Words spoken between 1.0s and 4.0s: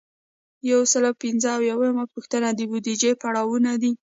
او پنځه اویایمه پوښتنه د بودیجې پړاوونه دي.